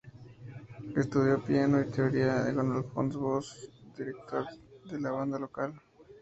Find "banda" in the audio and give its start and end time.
5.11-5.37